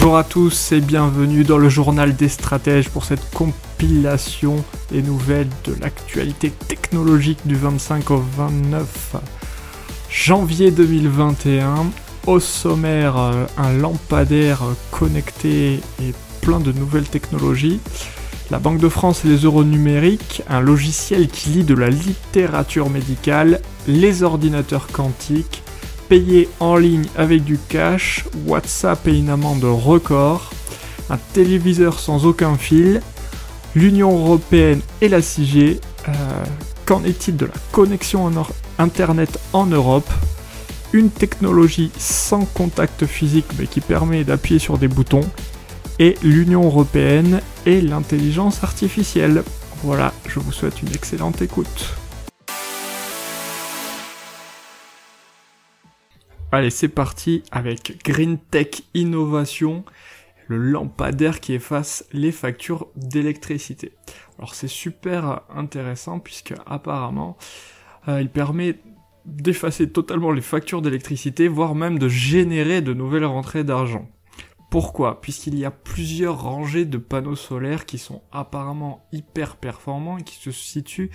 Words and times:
Bonjour 0.00 0.16
à 0.16 0.24
tous 0.24 0.72
et 0.72 0.80
bienvenue 0.80 1.44
dans 1.44 1.58
le 1.58 1.68
journal 1.68 2.16
des 2.16 2.30
stratèges 2.30 2.88
pour 2.88 3.04
cette 3.04 3.30
compilation 3.34 4.64
des 4.90 5.02
nouvelles 5.02 5.50
de 5.64 5.74
l'actualité 5.78 6.48
technologique 6.68 7.40
du 7.44 7.54
25 7.54 8.10
au 8.10 8.24
29 8.38 9.16
janvier 10.08 10.70
2021. 10.70 11.90
Au 12.26 12.40
sommaire, 12.40 13.18
euh, 13.18 13.44
un 13.58 13.74
lampadaire 13.74 14.62
connecté 14.90 15.80
et 16.00 16.14
plein 16.40 16.60
de 16.60 16.72
nouvelles 16.72 17.08
technologies. 17.08 17.78
La 18.50 18.58
Banque 18.58 18.78
de 18.78 18.88
France 18.88 19.26
et 19.26 19.28
les 19.28 19.44
euros 19.44 19.64
numériques, 19.64 20.42
un 20.48 20.62
logiciel 20.62 21.28
qui 21.28 21.50
lit 21.50 21.64
de 21.64 21.74
la 21.74 21.90
littérature 21.90 22.88
médicale, 22.88 23.60
les 23.86 24.22
ordinateurs 24.22 24.86
quantiques, 24.86 25.62
payer 26.10 26.48
en 26.58 26.76
ligne 26.76 27.06
avec 27.16 27.44
du 27.44 27.56
cash, 27.68 28.24
WhatsApp 28.44 29.06
et 29.06 29.16
une 29.16 29.28
amende 29.28 29.62
record, 29.62 30.50
un 31.08 31.18
téléviseur 31.32 32.00
sans 32.00 32.26
aucun 32.26 32.56
fil, 32.56 33.00
l'Union 33.76 34.10
Européenne 34.10 34.80
et 35.00 35.08
la 35.08 35.20
6G. 35.20 35.78
Euh, 36.08 36.12
qu'en 36.84 37.04
est-il 37.04 37.36
de 37.36 37.46
la 37.46 37.54
connexion 37.70 38.28
Internet 38.80 39.38
en 39.52 39.66
Europe? 39.66 40.10
Une 40.92 41.10
technologie 41.10 41.92
sans 41.96 42.44
contact 42.44 43.06
physique 43.06 43.46
mais 43.56 43.68
qui 43.68 43.80
permet 43.80 44.24
d'appuyer 44.24 44.58
sur 44.58 44.78
des 44.78 44.88
boutons. 44.88 45.28
Et 46.00 46.16
l'Union 46.24 46.64
Européenne 46.64 47.40
et 47.66 47.80
l'intelligence 47.80 48.64
artificielle. 48.64 49.44
Voilà, 49.84 50.12
je 50.26 50.40
vous 50.40 50.50
souhaite 50.50 50.82
une 50.82 50.92
excellente 50.92 51.40
écoute. 51.40 51.99
Allez, 56.52 56.70
c'est 56.70 56.88
parti 56.88 57.44
avec 57.52 58.04
Green 58.04 58.36
Tech 58.36 58.82
Innovation, 58.94 59.84
le 60.48 60.56
lampadaire 60.56 61.38
qui 61.38 61.52
efface 61.52 62.04
les 62.12 62.32
factures 62.32 62.88
d'électricité. 62.96 63.92
Alors 64.36 64.56
c'est 64.56 64.66
super 64.66 65.42
intéressant 65.54 66.18
puisque 66.18 66.54
apparemment 66.66 67.36
euh, 68.08 68.20
il 68.20 68.28
permet 68.28 68.80
d'effacer 69.26 69.90
totalement 69.90 70.32
les 70.32 70.40
factures 70.40 70.82
d'électricité, 70.82 71.46
voire 71.46 71.76
même 71.76 72.00
de 72.00 72.08
générer 72.08 72.80
de 72.80 72.94
nouvelles 72.94 73.26
rentrées 73.26 73.62
d'argent. 73.62 74.10
Pourquoi? 74.72 75.20
Puisqu'il 75.20 75.56
y 75.56 75.64
a 75.64 75.70
plusieurs 75.70 76.42
rangées 76.42 76.84
de 76.84 76.98
panneaux 76.98 77.36
solaires 77.36 77.86
qui 77.86 77.98
sont 77.98 78.22
apparemment 78.32 79.06
hyper 79.12 79.54
performants 79.54 80.18
et 80.18 80.24
qui 80.24 80.34
se 80.34 80.50
situent 80.50 81.10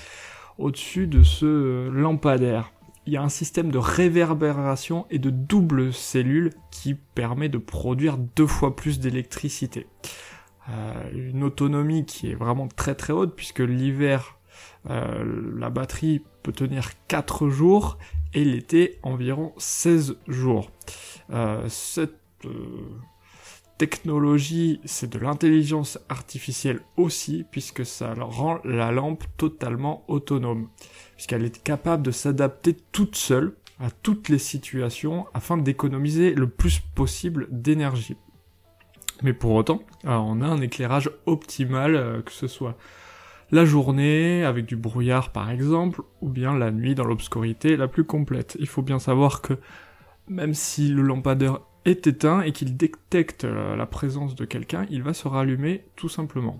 au-dessus 0.57 1.07
de 1.07 1.23
ce 1.23 1.89
lampadaire 1.89 2.71
il 3.05 3.13
y 3.13 3.17
a 3.17 3.21
un 3.21 3.29
système 3.29 3.71
de 3.71 3.77
réverbération 3.77 5.05
et 5.09 5.19
de 5.19 5.29
double 5.29 5.93
cellule 5.93 6.51
qui 6.71 6.95
permet 6.95 7.49
de 7.49 7.57
produire 7.57 8.17
deux 8.17 8.47
fois 8.47 8.75
plus 8.75 8.99
d'électricité. 8.99 9.87
Euh, 10.69 11.11
une 11.13 11.43
autonomie 11.43 12.05
qui 12.05 12.31
est 12.31 12.35
vraiment 12.35 12.67
très 12.67 12.95
très 12.95 13.13
haute 13.13 13.35
puisque 13.35 13.59
l'hiver 13.59 14.39
euh, 14.89 15.51
la 15.57 15.69
batterie 15.69 16.23
peut 16.41 16.51
tenir 16.51 16.91
4 17.07 17.49
jours 17.49 17.97
et 18.33 18.43
l'été 18.43 18.99
environ 19.03 19.53
16 19.57 20.17
jours. 20.27 20.71
Euh, 21.31 21.67
cette 21.69 22.19
technologie, 23.77 24.79
c'est 24.85 25.09
de 25.09 25.19
l'intelligence 25.19 25.99
artificielle 26.09 26.81
aussi, 26.97 27.45
puisque 27.51 27.85
ça 27.85 28.13
rend 28.13 28.59
la 28.63 28.91
lampe 28.91 29.23
totalement 29.37 30.03
autonome, 30.07 30.69
puisqu'elle 31.15 31.45
est 31.45 31.63
capable 31.63 32.03
de 32.03 32.11
s'adapter 32.11 32.75
toute 32.91 33.15
seule 33.15 33.53
à 33.79 33.89
toutes 33.91 34.29
les 34.29 34.39
situations 34.39 35.25
afin 35.33 35.57
d'économiser 35.57 36.33
le 36.33 36.49
plus 36.49 36.79
possible 36.79 37.47
d'énergie. 37.51 38.17
Mais 39.21 39.33
pour 39.33 39.51
autant, 39.51 39.81
on 40.03 40.41
a 40.41 40.45
un 40.45 40.61
éclairage 40.61 41.09
optimal, 41.25 41.95
euh, 41.95 42.21
que 42.21 42.31
ce 42.31 42.47
soit 42.47 42.77
la 43.51 43.63
journée 43.63 44.43
avec 44.43 44.65
du 44.65 44.75
brouillard 44.75 45.31
par 45.31 45.49
exemple, 45.49 46.01
ou 46.21 46.29
bien 46.29 46.57
la 46.57 46.71
nuit 46.71 46.95
dans 46.95 47.05
l'obscurité 47.05 47.77
la 47.77 47.87
plus 47.87 48.03
complète. 48.03 48.57
Il 48.59 48.67
faut 48.67 48.81
bien 48.81 48.99
savoir 48.99 49.41
que 49.41 49.53
même 50.27 50.53
si 50.53 50.89
le 50.89 51.01
lampadaire 51.01 51.59
est 51.85 52.07
éteint 52.07 52.41
et 52.41 52.51
qu'il 52.51 52.75
détecte 52.75 53.45
euh, 53.45 53.75
la 53.75 53.85
présence 53.85 54.35
de 54.35 54.45
quelqu'un, 54.45 54.85
il 54.89 55.03
va 55.03 55.13
se 55.13 55.27
rallumer 55.27 55.85
tout 55.95 56.09
simplement. 56.09 56.59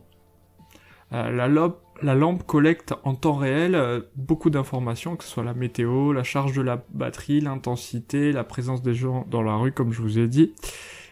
Euh, 1.14 1.32
la, 1.32 1.48
lampe 1.48 1.80
collecte 2.46 2.94
en 3.04 3.16
temps 3.16 3.36
réel 3.36 3.76
euh, 3.76 4.02
beaucoup 4.16 4.50
d'informations, 4.50 5.16
que 5.16 5.24
ce 5.24 5.30
soit 5.30 5.44
la 5.44 5.54
météo, 5.54 6.14
la 6.14 6.24
charge 6.24 6.54
de 6.54 6.62
la 6.62 6.84
batterie, 6.94 7.42
l'intensité, 7.42 8.32
la 8.32 8.44
présence 8.44 8.82
des 8.82 8.94
gens 8.94 9.26
dans 9.30 9.42
la 9.42 9.56
rue, 9.56 9.72
comme 9.72 9.92
je 9.92 10.02
vous 10.02 10.20
ai 10.20 10.28
dit, 10.28 10.54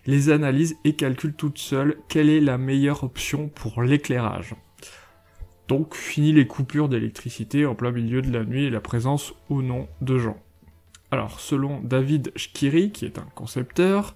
les 0.06 0.30
analyse 0.30 0.76
et 0.84 0.94
calcule 0.96 1.34
toute 1.34 1.58
seule 1.58 1.98
quelle 2.10 2.30
est 2.30 2.42
la 2.42 2.58
meilleure 2.58 3.04
option 3.04 3.50
pour 3.50 3.82
l'éclairage? 3.82 4.56
Donc 5.68 5.96
fini 5.96 6.34
les 6.34 6.46
coupures 6.46 6.90
d'électricité 6.90 7.66
en 7.66 7.74
plein 7.74 7.92
milieu 7.92 8.22
de 8.22 8.32
la 8.32 8.44
nuit 8.44 8.66
et 8.66 8.70
la 8.70 8.82
présence 8.82 9.34
ou 9.50 9.62
non 9.62 9.88
de 10.02 10.18
gens. 10.18 10.38
Alors, 11.10 11.40
selon 11.40 11.80
David 11.80 12.32
Schkiri, 12.36 12.92
qui 12.92 13.06
est 13.06 13.20
un 13.20 13.28
concepteur, 13.36 14.16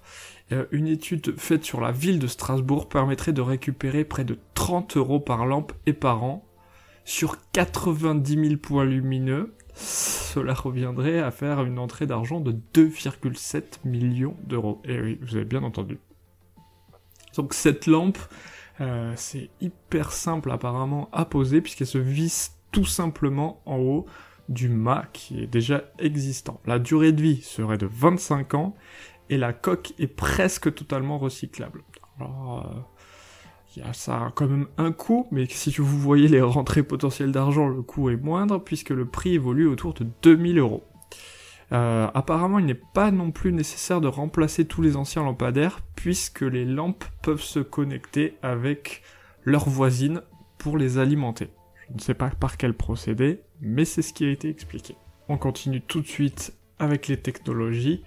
euh, 0.50 0.66
une 0.72 0.88
étude 0.88 1.38
faite 1.38 1.64
sur 1.64 1.80
la 1.80 1.92
ville 1.92 2.18
de 2.18 2.26
Strasbourg 2.26 2.88
permettrait 2.88 3.32
de 3.32 3.40
récupérer 3.40 4.04
près 4.04 4.24
de 4.24 4.36
30 4.54 4.96
euros 4.96 5.20
par 5.20 5.46
lampe 5.46 5.72
et 5.86 5.92
par 5.92 6.24
an 6.24 6.47
sur 7.08 7.38
90 7.52 8.34
000 8.34 8.56
points 8.58 8.84
lumineux. 8.84 9.54
Cela 9.72 10.52
reviendrait 10.52 11.20
à 11.20 11.30
faire 11.30 11.64
une 11.64 11.78
entrée 11.78 12.06
d'argent 12.06 12.38
de 12.38 12.52
2,7 12.74 13.78
millions 13.86 14.36
d'euros. 14.44 14.82
Et 14.84 14.92
eh 14.92 15.00
oui, 15.00 15.18
vous 15.22 15.36
avez 15.36 15.46
bien 15.46 15.62
entendu. 15.62 15.98
Donc 17.34 17.54
cette 17.54 17.86
lampe, 17.86 18.18
euh, 18.82 19.14
c'est 19.16 19.48
hyper 19.62 20.12
simple 20.12 20.50
apparemment 20.50 21.08
à 21.12 21.24
poser 21.24 21.62
puisqu'elle 21.62 21.86
se 21.86 21.96
visse 21.96 22.58
tout 22.72 22.84
simplement 22.84 23.62
en 23.64 23.78
haut 23.78 24.04
du 24.50 24.68
mât 24.68 25.06
qui 25.14 25.40
est 25.40 25.46
déjà 25.46 25.84
existant. 25.98 26.60
La 26.66 26.78
durée 26.78 27.12
de 27.12 27.22
vie 27.22 27.40
serait 27.40 27.78
de 27.78 27.88
25 27.90 28.52
ans 28.52 28.76
et 29.30 29.38
la 29.38 29.54
coque 29.54 29.94
est 29.98 30.08
presque 30.08 30.74
totalement 30.74 31.16
recyclable. 31.16 31.84
Alors, 32.20 32.66
euh, 32.66 32.80
y 33.76 33.82
a 33.82 33.92
ça 33.92 34.32
quand 34.34 34.48
même 34.48 34.66
un 34.76 34.92
coût, 34.92 35.26
mais 35.30 35.46
si 35.48 35.70
vous 35.78 35.98
voyez 35.98 36.28
les 36.28 36.40
rentrées 36.40 36.82
potentielles 36.82 37.32
d'argent, 37.32 37.68
le 37.68 37.82
coût 37.82 38.10
est 38.10 38.16
moindre 38.16 38.58
puisque 38.58 38.90
le 38.90 39.06
prix 39.06 39.34
évolue 39.34 39.66
autour 39.66 39.94
de 39.94 40.06
2000 40.22 40.58
euros. 40.58 40.84
Euh, 41.72 42.08
apparemment, 42.14 42.58
il 42.58 42.66
n'est 42.66 42.74
pas 42.74 43.10
non 43.10 43.30
plus 43.30 43.52
nécessaire 43.52 44.00
de 44.00 44.08
remplacer 44.08 44.64
tous 44.64 44.80
les 44.80 44.96
anciens 44.96 45.22
lampadaires 45.22 45.80
puisque 45.96 46.40
les 46.42 46.64
lampes 46.64 47.04
peuvent 47.22 47.42
se 47.42 47.60
connecter 47.60 48.36
avec 48.42 49.02
leurs 49.44 49.68
voisines 49.68 50.22
pour 50.56 50.78
les 50.78 50.98
alimenter. 50.98 51.48
Je 51.88 51.94
ne 51.94 52.00
sais 52.00 52.14
pas 52.14 52.30
par 52.30 52.56
quel 52.56 52.74
procédé, 52.74 53.42
mais 53.60 53.84
c'est 53.84 54.02
ce 54.02 54.12
qui 54.12 54.24
a 54.24 54.30
été 54.30 54.48
expliqué. 54.48 54.94
On 55.28 55.36
continue 55.36 55.80
tout 55.80 56.00
de 56.00 56.06
suite 56.06 56.54
avec 56.78 57.08
les 57.08 57.16
technologies 57.18 58.02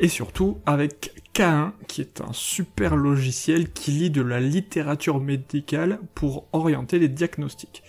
et 0.00 0.08
surtout 0.08 0.58
avec 0.66 1.12
K1 1.34 1.72
qui 1.88 2.00
est 2.00 2.20
un 2.20 2.32
super 2.32 2.96
logiciel 2.96 3.72
qui 3.72 3.90
lit 3.90 4.10
de 4.10 4.22
la 4.22 4.40
littérature 4.40 5.20
médicale 5.20 6.00
pour 6.14 6.46
orienter 6.52 6.98
les 6.98 7.08
diagnostics. 7.08 7.82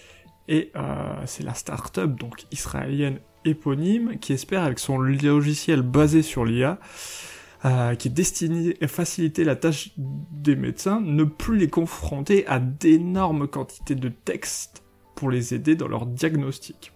Et 0.47 0.71
euh, 0.75 1.15
c'est 1.25 1.43
la 1.43 1.53
start-up 1.53 2.11
donc 2.19 2.45
israélienne 2.51 3.19
éponyme 3.45 4.17
qui 4.19 4.33
espère 4.33 4.63
avec 4.63 4.79
son 4.79 4.97
logiciel 4.97 5.81
basé 5.81 6.21
sur 6.21 6.45
l'IA 6.45 6.79
euh, 7.65 7.95
qui 7.95 8.09
est 8.09 8.11
destiné 8.11 8.77
à 8.81 8.87
faciliter 8.87 9.43
la 9.43 9.55
tâche 9.55 9.91
des 9.97 10.55
médecins, 10.55 11.01
ne 11.01 11.23
plus 11.23 11.57
les 11.57 11.67
confronter 11.67 12.45
à 12.45 12.59
d'énormes 12.59 13.47
quantités 13.47 13.95
de 13.95 14.09
textes 14.09 14.83
pour 15.15 15.31
les 15.31 15.55
aider 15.55 15.75
dans 15.75 15.87
leur 15.87 16.05
diagnostic. 16.05 16.91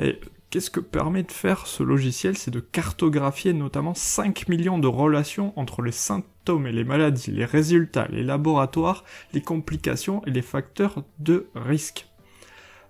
Et 0.00 0.18
qu'est-ce 0.50 0.70
que 0.70 0.80
permet 0.80 1.22
de 1.22 1.32
faire 1.32 1.66
ce 1.66 1.82
logiciel? 1.82 2.36
C'est 2.36 2.50
de 2.50 2.60
cartographier 2.60 3.52
notamment 3.52 3.94
5 3.94 4.48
millions 4.48 4.78
de 4.78 4.88
relations 4.88 5.52
entre 5.58 5.82
les 5.82 5.92
symptômes 5.92 6.66
et 6.66 6.72
les 6.72 6.84
maladies, 6.84 7.30
les 7.30 7.44
résultats, 7.44 8.08
les 8.10 8.24
laboratoires, 8.24 9.04
les 9.32 9.40
complications 9.40 10.22
et 10.26 10.30
les 10.30 10.42
facteurs 10.42 11.04
de 11.18 11.48
risque. 11.54 12.08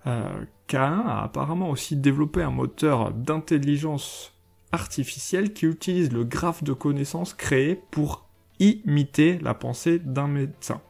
Euh, 0.07 0.45
K1 0.69 1.07
a 1.07 1.23
apparemment 1.23 1.71
aussi 1.71 1.97
développé 1.97 2.43
un 2.43 2.51
moteur 2.51 3.13
d'intelligence 3.13 4.33
artificielle 4.73 5.53
qui 5.53 5.67
utilise 5.67 6.13
le 6.13 6.25
graphe 6.25 6.65
de 6.65 6.73
connaissances 6.73 7.35
créé 7.35 7.81
pour 7.91 8.27
imiter 8.61 9.39
la 9.41 9.55
pensée 9.55 9.99
d'un 9.99 10.29
médecin. 10.29 10.81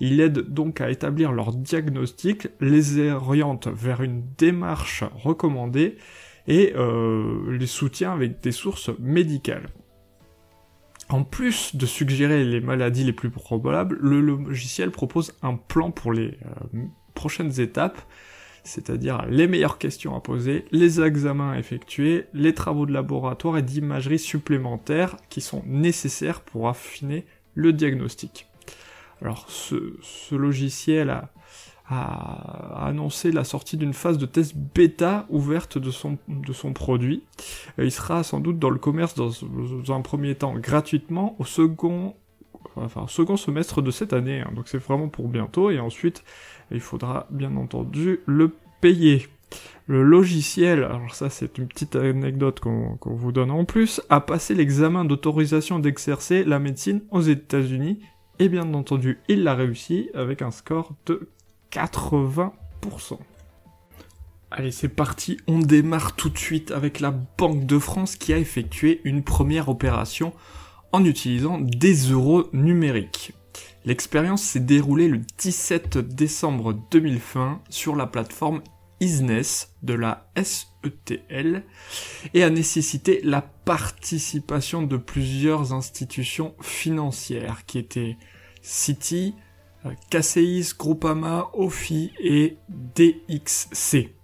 Il 0.00 0.20
aide 0.20 0.40
donc 0.52 0.80
à 0.80 0.90
établir 0.90 1.32
leur 1.32 1.52
diagnostic, 1.52 2.48
les 2.60 3.10
oriente 3.10 3.68
vers 3.68 4.02
une 4.02 4.24
démarche 4.38 5.04
recommandée 5.14 5.96
et 6.46 6.72
euh, 6.76 7.56
les 7.56 7.66
soutiens 7.66 8.12
avec 8.12 8.40
des 8.40 8.52
sources 8.52 8.90
médicales. 8.98 9.68
En 11.08 11.24
plus 11.24 11.76
de 11.76 11.84
suggérer 11.84 12.44
les 12.44 12.60
maladies 12.60 13.04
les 13.04 13.12
plus 13.12 13.30
probables, 13.30 13.98
le 14.00 14.20
logiciel 14.20 14.90
propose 14.90 15.34
un 15.42 15.56
plan 15.56 15.90
pour 15.90 16.12
les 16.12 16.38
euh, 16.74 16.84
prochaines 17.14 17.60
étapes, 17.60 18.00
c'est-à-dire 18.64 19.26
les 19.28 19.46
meilleures 19.46 19.78
questions 19.78 20.16
à 20.16 20.20
poser, 20.20 20.64
les 20.70 21.00
examens 21.00 21.52
à 21.52 21.58
effectuer, 21.58 22.26
les 22.32 22.54
travaux 22.54 22.86
de 22.86 22.92
laboratoire 22.92 23.58
et 23.58 23.62
d'imagerie 23.62 24.18
supplémentaires 24.18 25.16
qui 25.28 25.40
sont 25.40 25.62
nécessaires 25.66 26.40
pour 26.40 26.68
affiner 26.68 27.26
le 27.54 27.72
diagnostic. 27.72 28.46
Alors 29.22 29.46
ce, 29.48 30.34
logiciel 30.34 31.10
a, 31.10 31.28
annoncé 32.86 33.32
la 33.32 33.44
sortie 33.44 33.76
d'une 33.76 33.92
phase 33.92 34.18
de 34.18 34.26
test 34.26 34.54
bêta 34.56 35.26
ouverte 35.28 35.78
de 35.78 35.90
son, 35.90 36.16
de 36.28 36.52
son 36.52 36.72
produit. 36.72 37.22
Il 37.78 37.92
sera 37.92 38.22
sans 38.22 38.40
doute 38.40 38.58
dans 38.58 38.70
le 38.70 38.78
commerce 38.78 39.14
dans, 39.14 39.30
un 39.92 40.00
premier 40.00 40.34
temps 40.34 40.54
gratuitement 40.54 41.36
au 41.38 41.44
second, 41.44 42.14
enfin, 42.76 43.06
second 43.08 43.36
semestre 43.36 43.82
de 43.82 43.90
cette 43.90 44.12
année. 44.12 44.40
Hein. 44.40 44.52
donc 44.54 44.68
c'est 44.68 44.78
vraiment 44.78 45.08
pour 45.08 45.28
bientôt. 45.28 45.70
Et 45.70 45.80
ensuite, 45.80 46.24
il 46.70 46.80
faudra 46.80 47.26
bien 47.30 47.56
entendu 47.56 48.20
le 48.26 48.52
payer. 48.80 49.28
Le 49.86 50.02
logiciel, 50.02 50.84
alors 50.84 51.14
ça 51.14 51.28
c'est 51.28 51.58
une 51.58 51.66
petite 51.66 51.94
anecdote 51.96 52.60
qu'on 52.60 52.98
vous 53.04 53.32
donne 53.32 53.50
en 53.50 53.66
plus, 53.66 54.00
a 54.08 54.20
passé 54.20 54.54
l'examen 54.54 55.04
d'autorisation 55.04 55.78
d'exercer 55.78 56.44
la 56.44 56.58
médecine 56.58 57.02
aux 57.10 57.20
États-Unis 57.20 57.98
et 58.42 58.48
bien 58.48 58.74
entendu 58.74 59.20
il 59.28 59.44
l'a 59.44 59.54
réussi 59.54 60.10
avec 60.14 60.42
un 60.42 60.50
score 60.50 60.94
de 61.06 61.28
80%. 61.70 62.50
Allez, 64.50 64.72
c'est 64.72 64.88
parti, 64.88 65.38
on 65.46 65.60
démarre 65.60 66.16
tout 66.16 66.28
de 66.28 66.36
suite 66.36 66.72
avec 66.72 66.98
la 66.98 67.12
Banque 67.12 67.66
de 67.66 67.78
France 67.78 68.16
qui 68.16 68.32
a 68.32 68.38
effectué 68.38 69.00
une 69.04 69.22
première 69.22 69.68
opération 69.68 70.32
en 70.90 71.04
utilisant 71.04 71.58
des 71.60 71.94
euros 72.10 72.48
numériques. 72.52 73.32
L'expérience 73.84 74.42
s'est 74.42 74.58
déroulée 74.58 75.06
le 75.06 75.20
17 75.38 75.98
décembre 75.98 76.74
2020 76.90 77.60
sur 77.70 77.94
la 77.94 78.06
plateforme 78.06 78.60
De 79.82 79.94
la 79.94 80.30
SETL 80.36 81.64
et 82.34 82.44
a 82.44 82.50
nécessité 82.50 83.20
la 83.24 83.42
participation 83.42 84.82
de 84.82 84.96
plusieurs 84.96 85.72
institutions 85.72 86.54
financières 86.60 87.66
qui 87.66 87.78
étaient 87.78 88.16
Citi, 88.60 89.34
KCIS, 90.08 90.74
Groupama, 90.78 91.50
OFI 91.54 92.12
et 92.20 92.58
DXC. 92.68 94.14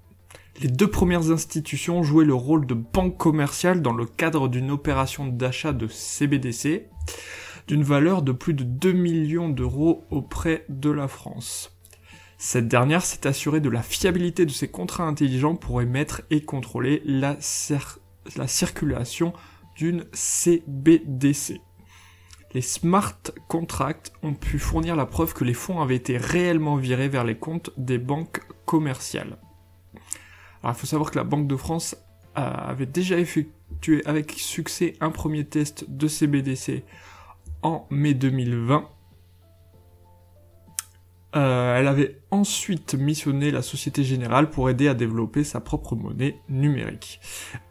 Les 0.63 0.69
deux 0.69 0.89
premières 0.89 1.33
institutions 1.33 2.05
jouaient 2.05 2.25
le 2.25 2.35
rôle 2.35 2.65
de 2.65 2.75
banque 2.75 3.17
commerciale 3.17 3.83
dans 3.83 3.95
le 3.95 4.07
cadre 4.07 4.47
d'une 4.47 4.71
opération 4.71 5.27
d'achat 5.27 5.73
de 5.73 5.89
CBDC 5.89 6.87
d'une 7.67 7.83
valeur 7.83 8.23
de 8.23 8.31
plus 8.31 8.55
de 8.55 8.63
2 8.63 8.93
millions 8.93 9.49
d'euros 9.49 10.05
auprès 10.11 10.65
de 10.69 10.91
la 10.91 11.09
France. 11.09 11.78
Cette 12.39 12.69
dernière 12.69 13.05
s'est 13.05 13.27
assurée 13.27 13.61
de 13.61 13.69
la 13.69 13.83
fiabilité 13.83 14.47
de 14.47 14.51
ses 14.51 14.69
contrats 14.69 15.05
intelligents 15.05 15.57
pour 15.57 15.83
émettre 15.83 16.23
et 16.31 16.41
contrôler 16.41 17.03
la, 17.05 17.37
la 18.37 18.47
circulation 18.47 19.33
d'une 19.77 20.07
CBDC 20.13 21.61
les 22.55 22.61
smart 22.61 23.19
contracts 23.47 24.13
ont 24.23 24.35
pu 24.35 24.59
fournir 24.59 24.97
la 24.97 25.07
preuve 25.07 25.35
que 25.35 25.45
les 25.45 25.55
fonds 25.55 25.81
avaient 25.81 25.97
été 25.97 26.17
réellement 26.17 26.77
virés 26.77 27.09
vers 27.09 27.25
les 27.25 27.37
comptes 27.37 27.71
des 27.77 27.99
banques 27.99 28.41
commerciales. 28.65 29.39
Il 30.65 30.75
faut 30.75 30.87
savoir 30.87 31.11
que 31.11 31.19
la 31.19 31.25
Banque 31.25 31.47
de 31.47 31.57
France 31.57 31.97
avait 32.35 32.87
déjà 32.87 33.19
effectué 33.19 34.05
avec 34.07 34.33
succès 34.33 34.95
un 35.01 35.11
premier 35.11 35.45
test 35.45 35.89
de 35.89 36.09
CBDC 36.09 36.85
en 37.63 37.87
mai 37.91 38.15
2020. 38.15 38.89
Euh, 41.37 41.77
elle 41.79 41.89
avait 41.89 42.21
ensuite 42.31 42.95
missionné 42.95 43.51
la 43.51 43.63
Société 43.63 44.03
Générale 44.03 44.49
pour 44.49 44.71
aider 44.71 44.89
à 44.89 44.95
développer 44.95 45.45
sa 45.45 45.61
propre 45.61 45.95
monnaie 45.95 46.41
numérique. 46.49 47.21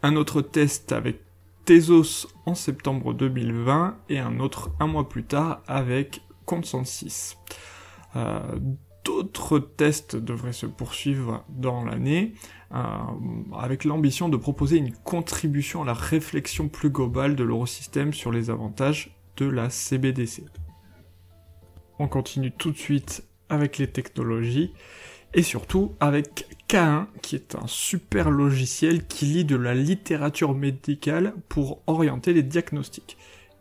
Un 0.02 0.14
autre 0.16 0.42
test 0.42 0.92
avec 0.92 1.20
Tezos 1.64 2.28
en 2.46 2.54
septembre 2.54 3.14
2020 3.14 3.96
et 4.08 4.20
un 4.20 4.38
autre 4.38 4.70
un 4.78 4.86
mois 4.86 5.08
plus 5.08 5.24
tard 5.24 5.62
avec 5.66 6.22
Consensus. 6.44 7.36
Euh, 8.16 8.40
D'autres 9.08 9.58
tests 9.58 10.16
devraient 10.16 10.52
se 10.52 10.66
poursuivre 10.66 11.42
dans 11.48 11.82
l'année 11.82 12.34
euh, 12.74 12.84
avec 13.56 13.84
l'ambition 13.84 14.28
de 14.28 14.36
proposer 14.36 14.76
une 14.76 14.92
contribution 14.92 15.80
à 15.82 15.86
la 15.86 15.94
réflexion 15.94 16.68
plus 16.68 16.90
globale 16.90 17.34
de 17.34 17.42
l'eurosystème 17.42 18.12
sur 18.12 18.30
les 18.30 18.50
avantages 18.50 19.16
de 19.38 19.46
la 19.46 19.70
CBDC. 19.70 20.44
On 21.98 22.06
continue 22.06 22.52
tout 22.52 22.70
de 22.70 22.76
suite 22.76 23.24
avec 23.48 23.78
les 23.78 23.86
technologies 23.86 24.72
et 25.34 25.42
surtout 25.42 25.94
avec 26.00 26.46
K1, 26.68 27.06
qui 27.22 27.36
est 27.36 27.54
un 27.54 27.66
super 27.66 28.30
logiciel 28.30 29.06
qui 29.06 29.26
lit 29.26 29.44
de 29.44 29.56
la 29.56 29.74
littérature 29.74 30.54
médicale 30.54 31.34
pour 31.48 31.82
orienter 31.86 32.32
les 32.32 32.42
diagnostics. 32.42 33.16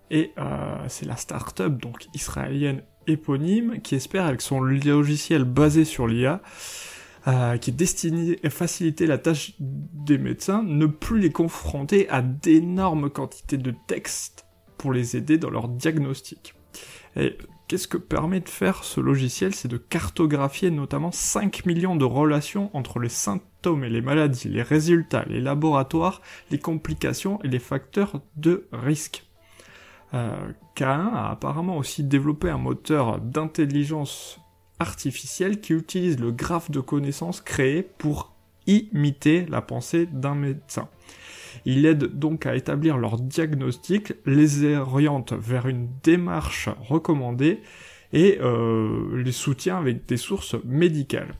Et 0.09 0.31
euh, 0.37 0.77
c'est 0.87 1.05
la 1.05 1.17
start-up 1.17 1.73
donc 1.81 2.07
israélienne 2.13 2.81
éponyme 3.07 3.81
qui 3.81 3.95
espère 3.95 4.25
avec 4.25 4.41
son 4.41 4.61
logiciel 4.61 5.43
basé 5.43 5.85
sur 5.85 6.07
l'IA 6.07 6.41
euh, 7.27 7.57
qui 7.57 7.71
est 7.71 7.73
destiné 7.73 8.39
à 8.43 8.49
faciliter 8.49 9.05
la 9.05 9.17
tâche 9.17 9.53
des 9.59 10.17
médecins, 10.17 10.63
ne 10.63 10.85
plus 10.85 11.19
les 11.19 11.31
confronter 11.31 12.07
à 12.09 12.21
d'énormes 12.21 13.09
quantités 13.09 13.57
de 13.57 13.73
textes 13.87 14.45
pour 14.77 14.93
les 14.93 15.17
aider 15.17 15.37
dans 15.37 15.49
leur 15.49 15.67
diagnostic. 15.67 16.53
Qu'est-ce 17.67 17.89
que 17.89 17.97
permet 17.97 18.39
de 18.39 18.47
faire 18.47 18.85
ce 18.85 19.01
logiciel? 19.01 19.53
C'est 19.53 19.67
de 19.67 19.75
cartographier 19.75 20.71
notamment 20.71 21.11
5 21.11 21.65
millions 21.65 21.97
de 21.97 22.05
relations 22.05 22.69
entre 22.73 22.99
les 22.99 23.09
symptômes 23.09 23.83
et 23.83 23.89
les 23.89 23.99
maladies, 24.01 24.47
les 24.47 24.61
résultats, 24.61 25.25
les 25.27 25.41
laboratoires, 25.41 26.21
les 26.49 26.59
complications 26.59 27.41
et 27.43 27.49
les 27.49 27.59
facteurs 27.59 28.21
de 28.37 28.67
risque. 28.71 29.25
Euh, 30.13 30.33
K1 30.77 31.13
a 31.13 31.31
apparemment 31.31 31.75
aussi 31.75 32.05
développé 32.05 32.49
un 32.49 32.57
moteur 32.57 33.19
d'intelligence 33.19 34.39
artificielle 34.79 35.59
qui 35.59 35.73
utilise 35.73 36.19
le 36.19 36.31
graphe 36.31 36.71
de 36.71 36.79
connaissances 36.79 37.41
créé 37.41 37.83
pour 37.83 38.33
imiter 38.65 39.45
la 39.47 39.61
pensée 39.61 40.05
d'un 40.05 40.35
médecin. 40.35 40.87
Il 41.65 41.85
aide 41.85 42.17
donc 42.17 42.45
à 42.45 42.55
établir 42.55 42.97
leur 42.97 43.19
diagnostic, 43.19 44.13
les 44.25 44.75
oriente 44.75 45.33
vers 45.33 45.67
une 45.67 45.89
démarche 46.03 46.69
recommandée 46.81 47.61
et 48.13 48.37
euh, 48.41 49.21
les 49.21 49.31
soutient 49.31 49.77
avec 49.77 50.05
des 50.05 50.17
sources 50.17 50.55
médicales. 50.63 51.33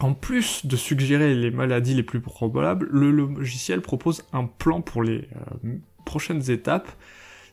En 0.00 0.14
plus 0.14 0.66
de 0.66 0.76
suggérer 0.76 1.34
les 1.34 1.50
maladies 1.50 1.94
les 1.94 2.02
plus 2.02 2.20
probables, 2.20 2.88
le 2.90 3.10
logiciel 3.10 3.80
propose 3.80 4.24
un 4.32 4.46
plan 4.46 4.80
pour 4.80 5.02
les 5.02 5.28
euh, 5.64 5.76
prochaines 6.04 6.50
étapes, 6.50 6.90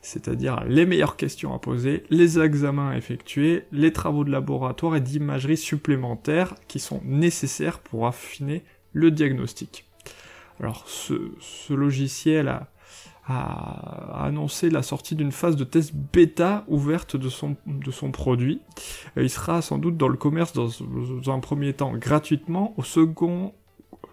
c'est-à-dire 0.02 0.64
les 0.64 0.86
meilleures 0.86 1.16
questions 1.16 1.54
à 1.54 1.58
poser, 1.58 2.04
les 2.10 2.40
examens 2.40 2.90
à 2.90 2.96
effectuer, 2.96 3.64
les 3.70 3.92
travaux 3.92 4.24
de 4.24 4.30
laboratoire 4.30 4.96
et 4.96 5.00
d'imagerie 5.00 5.56
supplémentaires 5.56 6.54
qui 6.66 6.80
sont 6.80 7.00
nécessaires 7.04 7.78
pour 7.78 8.06
affiner 8.06 8.64
le 8.92 9.10
diagnostic. 9.10 9.89
Alors 10.60 10.84
ce, 10.86 11.72
logiciel 11.72 12.48
a, 12.48 12.68
annoncé 14.24 14.70
la 14.70 14.82
sortie 14.82 15.14
d'une 15.14 15.30
phase 15.30 15.56
de 15.56 15.64
test 15.64 15.94
bêta 15.94 16.64
ouverte 16.68 17.16
de 17.16 17.28
son, 17.28 17.56
de 17.66 17.90
son 17.90 18.10
produit. 18.10 18.60
Il 19.16 19.30
sera 19.30 19.62
sans 19.62 19.78
doute 19.78 19.96
dans 19.96 20.08
le 20.08 20.16
commerce 20.16 20.52
dans, 20.52 20.68
un 21.30 21.38
premier 21.38 21.72
temps 21.72 21.92
gratuitement 21.92 22.74
au 22.76 22.82
second, 22.82 23.52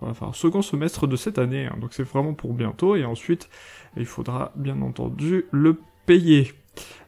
enfin, 0.01 0.31
second 0.33 0.61
semestre 0.61 1.07
de 1.07 1.15
cette 1.15 1.39
année. 1.39 1.65
Hein. 1.65 1.77
donc 1.81 1.93
c'est 1.93 2.03
vraiment 2.03 2.33
pour 2.33 2.53
bientôt. 2.53 2.95
Et 2.95 3.05
ensuite, 3.05 3.49
il 3.97 4.05
faudra 4.05 4.51
bien 4.55 4.81
entendu 4.81 5.45
le 5.51 5.79
payer. 6.05 6.53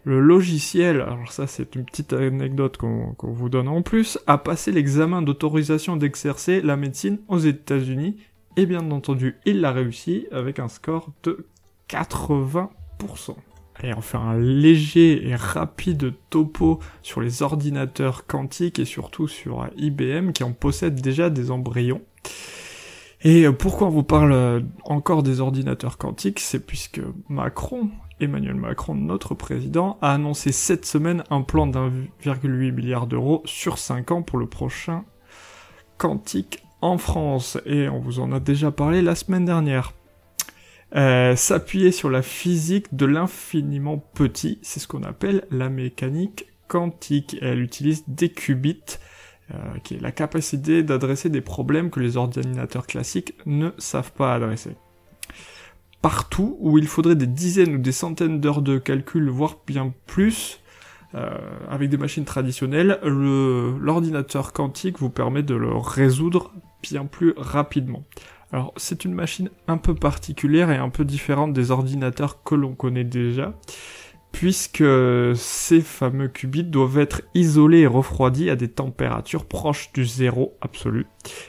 Le 0.04 0.20
logiciel, 0.20 1.02
alors 1.02 1.32
ça 1.32 1.46
c'est 1.46 1.76
une 1.76 1.86
petite 1.86 2.14
anecdote 2.14 2.78
qu'on 2.78 3.16
vous 3.22 3.50
donne 3.50 3.68
en 3.68 3.84
plus, 3.84 4.18
a 4.26 4.40
passé 4.40 4.72
l'examen 4.72 5.22
d'autorisation 5.22 5.98
d'exercer 5.98 6.62
la 6.62 6.76
médecine 6.76 7.20
aux 7.28 7.38
États-Unis 7.38 8.18
et 8.56 8.66
bien 8.66 8.92
entendu, 8.92 9.38
il 9.46 9.62
l'a 9.62 9.72
réussi 9.72 10.28
avec 10.32 10.60
un 10.60 10.68
score 10.68 11.12
de 11.24 11.48
80%. 11.90 12.70
Allez, 13.76 13.94
on 13.96 14.02
fait 14.02 14.18
un 14.18 14.38
léger 14.38 15.28
et 15.28 15.36
rapide 15.36 16.14
topo 16.30 16.80
sur 17.02 17.22
les 17.22 17.42
ordinateurs 17.42 18.26
quantiques 18.28 18.80
et 18.80 18.86
surtout 18.86 19.28
sur 19.28 19.70
IBM 19.78 20.32
qui 20.32 20.44
en 20.44 20.52
possèdent 20.52 21.02
déjà 21.02 21.30
des 21.30 21.52
embryons. 21.52 22.02
Et 23.22 23.50
pourquoi 23.52 23.88
on 23.88 23.92
vous 23.92 24.04
parle 24.04 24.66
encore 24.84 25.24
des 25.24 25.40
ordinateurs 25.40 25.98
quantiques? 25.98 26.40
C'est 26.40 26.66
puisque 26.66 27.02
Macron, 27.30 27.90
Emmanuel 28.20 28.56
Macron, 28.56 28.96
notre 28.96 29.34
président, 29.34 29.98
a 30.02 30.14
annoncé 30.14 30.52
cette 30.52 30.86
semaine 30.86 31.24
un 31.30 31.42
plan 31.42 31.68
d'1,8 31.68 32.72
milliard 32.72 33.08
d'euros 33.08 33.42
sur 33.46 33.78
5 33.78 34.12
ans 34.12 34.22
pour 34.22 34.40
le 34.40 34.48
prochain 34.48 35.06
Quantique 35.98 36.64
en 36.82 36.98
France, 36.98 37.58
et 37.66 37.90
on 37.90 38.00
vous 38.00 38.20
en 38.20 38.32
a 38.32 38.40
déjà 38.40 38.72
parlé 38.72 39.02
la 39.02 39.16
semaine 39.16 39.46
dernière. 39.46 39.94
Euh, 40.96 41.36
s'appuyer 41.36 41.92
sur 41.92 42.10
la 42.10 42.22
physique 42.22 42.96
de 42.96 43.06
l'infiniment 43.06 43.98
petit, 43.98 44.60
c'est 44.64 44.80
ce 44.80 44.88
qu'on 44.88 45.04
appelle 45.04 45.46
la 45.52 45.70
mécanique 45.70 46.48
quantique. 46.68 47.38
elle 47.42 47.62
utilise 47.62 48.04
des 48.08 48.30
qubits, 48.30 48.98
euh, 49.54 49.56
qui 49.84 49.96
est 49.96 50.02
la 50.02 50.12
capacité 50.12 50.82
d'adresser 50.84 51.30
des 51.30 51.42
problèmes 51.42 51.90
que 51.90 52.00
les 52.00 52.18
ordinateurs 52.18 52.88
classiques 52.88 53.36
ne 53.46 53.70
savent 53.78 54.14
pas 54.14 54.34
adresser. 54.34 54.76
Partout 56.02 56.58
où 56.60 56.78
il 56.78 56.88
faudrait 56.88 57.16
des 57.16 57.28
dizaines 57.28 57.76
ou 57.76 57.78
des 57.78 57.92
centaines 57.92 58.40
d'heures 58.40 58.62
de 58.62 58.78
calcul, 58.78 59.30
voire 59.30 59.58
bien 59.68 59.94
plus, 60.08 60.62
euh, 61.14 61.30
avec 61.70 61.90
des 61.90 61.98
machines 61.98 62.26
traditionnelles, 62.26 63.00
l'ordinateur 63.04 64.54
quantique 64.54 65.00
vous 65.00 65.10
permet 65.10 65.44
de 65.44 65.56
le 65.56 65.76
résoudre 65.76 66.54
bien 66.82 67.06
plus 67.06 67.34
rapidement. 67.38 68.04
Alors 68.52 68.74
c'est 68.78 69.06
une 69.06 69.14
machine 69.14 69.50
un 69.68 69.78
peu 69.78 69.94
particulière 69.94 70.72
et 70.72 70.78
un 70.78 70.90
peu 70.90 71.06
différente 71.06 71.54
des 71.54 71.72
ordinateurs 71.72 72.44
que 72.44 72.56
l'on 72.56 72.74
connaît 72.74 73.04
déjà, 73.04 73.54
puisque 74.32 74.84
ces 75.36 75.82
fameux 75.82 76.28
qubits 76.28 76.64
doivent 76.64 77.00
être 77.00 77.22
isolés 77.36 77.80
et 77.80 77.88
refroidis 77.88 78.50
à 78.50 78.56
des 78.56 78.70
températures 78.70 79.46
proches 79.46 79.92
du 79.94 80.06
zéro 80.06 80.58
absolu. 80.62 81.06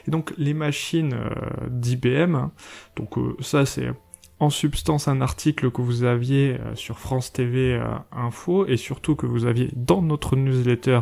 Et 0.07 0.11
donc 0.11 0.33
les 0.37 0.53
machines 0.53 1.13
euh, 1.13 1.69
d'IBM, 1.69 2.49
donc 2.95 3.17
euh, 3.17 3.35
ça 3.39 3.65
c'est 3.65 3.91
en 4.39 4.49
substance 4.49 5.07
un 5.07 5.21
article 5.21 5.71
que 5.71 5.81
vous 5.81 6.03
aviez 6.03 6.59
euh, 6.59 6.75
sur 6.75 6.99
France 6.99 7.33
TV 7.33 7.81
Info 8.11 8.67
et 8.67 8.77
surtout 8.77 9.15
que 9.15 9.25
vous 9.25 9.45
aviez 9.45 9.69
dans 9.75 10.03
notre 10.03 10.35
newsletter 10.35 11.01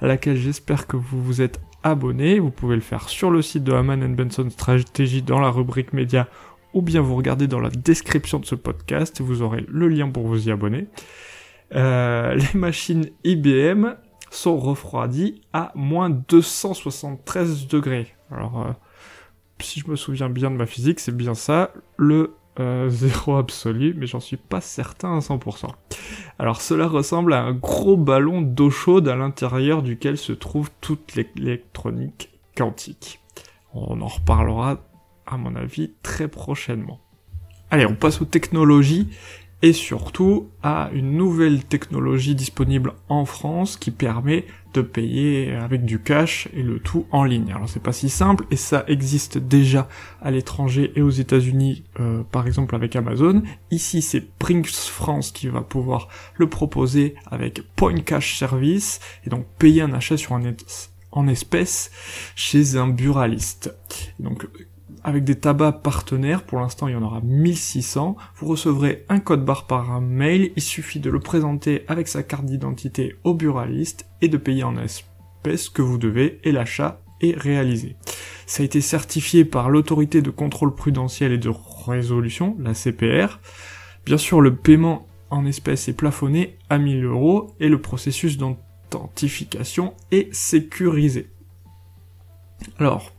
à 0.00 0.06
laquelle 0.06 0.36
j'espère 0.36 0.86
que 0.86 0.96
vous 0.96 1.22
vous 1.22 1.42
êtes 1.42 1.60
Vous 1.94 2.50
pouvez 2.50 2.74
le 2.74 2.80
faire 2.80 3.08
sur 3.08 3.30
le 3.30 3.42
site 3.42 3.62
de 3.62 3.72
Haman 3.72 4.12
Benson 4.16 4.50
Strategy 4.50 5.22
dans 5.22 5.38
la 5.38 5.50
rubrique 5.50 5.92
média 5.92 6.26
ou 6.74 6.82
bien 6.82 7.00
vous 7.00 7.14
regardez 7.14 7.46
dans 7.46 7.60
la 7.60 7.70
description 7.70 8.40
de 8.40 8.44
ce 8.44 8.56
podcast, 8.56 9.20
vous 9.20 9.40
aurez 9.40 9.64
le 9.68 9.86
lien 9.86 10.10
pour 10.10 10.26
vous 10.26 10.48
y 10.48 10.50
abonner. 10.50 10.88
Euh, 11.76 12.34
les 12.34 12.58
machines 12.58 13.08
IBM 13.22 13.94
sont 14.30 14.58
refroidies 14.58 15.42
à 15.52 15.70
moins 15.76 16.10
273 16.10 17.68
degrés. 17.68 18.14
Alors, 18.32 18.74
si 19.60 19.78
je 19.78 19.88
me 19.88 19.94
souviens 19.94 20.28
bien 20.28 20.50
de 20.50 20.56
ma 20.56 20.66
physique, 20.66 20.98
c'est 20.98 21.16
bien 21.16 21.34
ça. 21.34 21.70
Le 21.96 22.34
euh, 22.58 22.88
zéro 22.88 23.36
absolu, 23.36 23.94
mais 23.96 24.08
j'en 24.08 24.20
suis 24.20 24.36
pas 24.36 24.60
certain 24.60 25.16
à 25.16 25.20
100%. 25.20 25.68
Alors 26.38 26.60
cela 26.60 26.86
ressemble 26.86 27.32
à 27.32 27.42
un 27.42 27.52
gros 27.52 27.96
ballon 27.96 28.42
d'eau 28.42 28.70
chaude 28.70 29.08
à 29.08 29.16
l'intérieur 29.16 29.82
duquel 29.82 30.18
se 30.18 30.32
trouve 30.32 30.70
toute 30.80 31.14
l'électronique 31.14 32.30
quantique. 32.56 33.20
On 33.72 34.00
en 34.00 34.06
reparlera, 34.06 34.78
à 35.26 35.36
mon 35.36 35.56
avis, 35.56 35.92
très 36.02 36.28
prochainement. 36.28 37.00
Allez, 37.70 37.86
on 37.86 37.94
passe 37.94 38.20
aux 38.20 38.26
technologies 38.26 39.08
et 39.62 39.72
surtout 39.72 40.50
à 40.62 40.90
une 40.92 41.16
nouvelle 41.16 41.64
technologie 41.64 42.34
disponible 42.34 42.92
en 43.08 43.24
France 43.24 43.76
qui 43.76 43.90
permet 43.90 44.44
de 44.74 44.82
payer 44.82 45.52
avec 45.52 45.86
du 45.86 45.98
cash 45.98 46.48
et 46.54 46.62
le 46.62 46.78
tout 46.78 47.06
en 47.10 47.24
ligne. 47.24 47.50
Alors 47.52 47.68
c'est 47.68 47.82
pas 47.82 47.92
si 47.92 48.10
simple 48.10 48.44
et 48.50 48.56
ça 48.56 48.84
existe 48.86 49.38
déjà 49.38 49.88
à 50.20 50.30
l'étranger 50.30 50.92
et 50.96 51.02
aux 51.02 51.10
États-Unis 51.10 51.84
euh, 51.98 52.22
par 52.30 52.46
exemple 52.46 52.74
avec 52.74 52.94
Amazon. 52.96 53.42
Ici 53.70 54.02
c'est 54.02 54.24
Brinks 54.38 54.68
France 54.68 55.32
qui 55.32 55.48
va 55.48 55.62
pouvoir 55.62 56.08
le 56.36 56.48
proposer 56.48 57.14
avec 57.26 57.62
Point 57.76 58.00
Cash 58.00 58.38
Service 58.38 59.00
et 59.24 59.30
donc 59.30 59.46
payer 59.58 59.80
un 59.80 59.94
achat 59.94 60.18
sur 60.18 60.34
un 60.34 60.42
en 61.12 61.28
espèces 61.28 61.90
chez 62.34 62.76
un 62.76 62.88
buraliste. 62.88 63.74
Donc 64.20 64.46
avec 65.04 65.24
des 65.24 65.36
tabacs 65.36 65.82
partenaires, 65.82 66.42
pour 66.42 66.60
l'instant 66.60 66.88
il 66.88 66.92
y 66.92 66.96
en 66.96 67.02
aura 67.02 67.20
1600, 67.22 68.16
vous 68.36 68.46
recevrez 68.46 69.04
un 69.08 69.20
code 69.20 69.44
barre 69.44 69.66
par 69.66 70.00
mail, 70.00 70.52
il 70.56 70.62
suffit 70.62 71.00
de 71.00 71.10
le 71.10 71.20
présenter 71.20 71.84
avec 71.88 72.08
sa 72.08 72.22
carte 72.22 72.44
d'identité 72.44 73.16
au 73.24 73.34
buraliste 73.34 74.06
et 74.20 74.28
de 74.28 74.36
payer 74.36 74.64
en 74.64 74.76
espèces 74.76 75.68
que 75.68 75.82
vous 75.82 75.98
devez 75.98 76.40
et 76.44 76.52
l'achat 76.52 77.00
est 77.20 77.36
réalisé. 77.36 77.96
Ça 78.46 78.62
a 78.62 78.66
été 78.66 78.80
certifié 78.80 79.44
par 79.44 79.70
l'autorité 79.70 80.22
de 80.22 80.30
contrôle 80.30 80.74
prudentiel 80.74 81.32
et 81.32 81.38
de 81.38 81.50
résolution, 81.86 82.56
la 82.60 82.74
CPR. 82.74 83.40
Bien 84.04 84.18
sûr, 84.18 84.40
le 84.40 84.54
paiement 84.54 85.06
en 85.30 85.46
espèces 85.46 85.88
est 85.88 85.96
plafonné 85.96 86.56
à 86.70 86.78
1000 86.78 87.04
euros 87.04 87.54
et 87.58 87.68
le 87.68 87.80
processus 87.80 88.38
d'authentification 88.38 89.94
est 90.12 90.32
sécurisé. 90.32 91.28
Alors, 92.78 93.12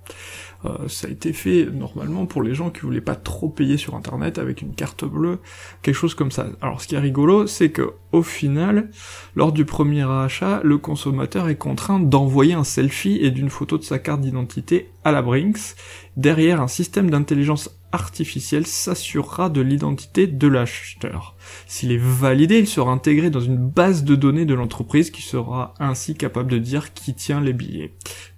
euh, 0.65 0.87
ça 0.87 1.07
a 1.07 1.11
été 1.11 1.33
fait 1.33 1.65
normalement 1.65 2.25
pour 2.25 2.41
les 2.41 2.55
gens 2.55 2.69
qui 2.69 2.81
voulaient 2.81 3.01
pas 3.01 3.15
trop 3.15 3.49
payer 3.49 3.77
sur 3.77 3.95
internet 3.95 4.37
avec 4.37 4.61
une 4.61 4.73
carte 4.73 5.05
bleue, 5.05 5.39
quelque 5.81 5.95
chose 5.95 6.15
comme 6.15 6.31
ça. 6.31 6.47
Alors 6.61 6.81
ce 6.81 6.87
qui 6.87 6.95
est 6.95 6.99
rigolo, 6.99 7.47
c'est 7.47 7.69
que 7.69 7.93
au 8.11 8.23
final, 8.23 8.89
lors 9.35 9.51
du 9.51 9.65
premier 9.65 10.09
achat, 10.09 10.61
le 10.63 10.77
consommateur 10.77 11.49
est 11.49 11.57
contraint 11.57 11.99
d'envoyer 11.99 12.53
un 12.53 12.63
selfie 12.63 13.19
et 13.21 13.31
d'une 13.31 13.49
photo 13.49 13.77
de 13.77 13.83
sa 13.83 13.99
carte 13.99 14.21
d'identité 14.21 14.89
à 15.03 15.11
la 15.11 15.21
Brinks. 15.21 15.75
Derrière, 16.15 16.61
un 16.61 16.67
système 16.67 17.09
d'intelligence 17.09 17.69
artificielle 17.91 18.67
s'assurera 18.67 19.49
de 19.49 19.61
l'identité 19.61 20.27
de 20.27 20.47
l'acheteur. 20.47 21.35
S'il 21.67 21.91
est 21.91 22.01
validé, 22.01 22.59
il 22.59 22.67
sera 22.67 22.91
intégré 22.91 23.29
dans 23.29 23.39
une 23.39 23.57
base 23.57 24.03
de 24.03 24.15
données 24.15 24.45
de 24.45 24.53
l'entreprise 24.53 25.09
qui 25.09 25.21
sera 25.21 25.73
ainsi 25.79 26.15
capable 26.15 26.51
de 26.51 26.57
dire 26.57 26.93
qui 26.93 27.13
tient 27.13 27.39
les 27.39 27.53
billets 27.53 27.93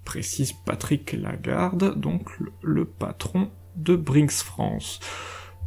précise 0.09 0.53
Patrick 0.53 1.13
Lagarde, 1.13 1.93
donc 1.95 2.31
le, 2.63 2.83
patron 2.83 3.51
de 3.75 3.95
Brinks 3.95 4.41
France. 4.41 4.99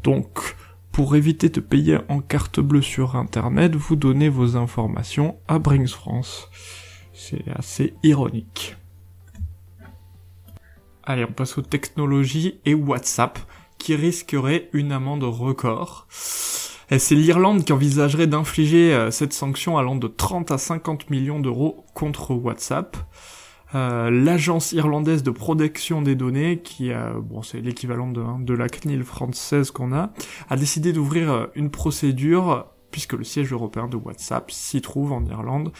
Donc, 0.02 0.56
pour 0.90 1.14
éviter 1.14 1.48
de 1.48 1.60
payer 1.60 1.98
en 2.08 2.18
carte 2.18 2.58
bleue 2.58 2.82
sur 2.82 3.14
internet, 3.14 3.76
vous 3.76 3.94
donnez 3.94 4.28
vos 4.28 4.56
informations 4.56 5.36
à 5.46 5.60
Brinks 5.60 5.90
France. 5.90 6.48
C'est 7.14 7.44
assez 7.54 7.94
ironique. 8.02 8.74
Allez, 11.04 11.24
on 11.24 11.32
passe 11.32 11.56
aux 11.56 11.62
technologies 11.62 12.58
et 12.64 12.74
WhatsApp, 12.74 13.38
qui 13.78 13.94
risquerait 13.94 14.70
une 14.72 14.90
amende 14.90 15.22
record. 15.22 16.08
C'est 16.10 17.14
l'Irlande 17.14 17.64
qui 17.64 17.72
envisagerait 17.72 18.26
d'infliger 18.26 18.92
euh, 18.92 19.12
cette 19.12 19.34
sanction 19.34 19.78
allant 19.78 19.94
de 19.94 20.08
30 20.08 20.50
à 20.50 20.58
50 20.58 21.10
millions 21.10 21.38
d'euros 21.38 21.86
contre 21.94 22.34
WhatsApp. 22.34 22.96
Euh, 23.74 24.10
l'agence 24.10 24.72
irlandaise 24.72 25.22
de 25.22 25.30
protection 25.30 26.02
des 26.02 26.14
données, 26.14 26.60
qui 26.60 26.92
a, 26.92 27.14
bon, 27.14 27.42
c'est 27.42 27.60
l'équivalent 27.60 28.10
de, 28.10 28.54
la 28.54 28.68
CNIL 28.68 29.02
française 29.04 29.70
qu'on 29.70 29.92
a, 29.92 30.12
a 30.48 30.56
décidé 30.56 30.92
d'ouvrir 30.92 31.32
euh, 31.32 31.46
une 31.54 31.70
procédure 31.70 32.66
puisque 32.90 33.14
le 33.14 33.24
siège 33.24 33.52
européen 33.52 33.88
de 33.88 33.96
WhatsApp 33.96 34.50
s'y 34.50 34.82
trouve 34.82 35.12
en 35.12 35.24
Irlande, 35.24 35.72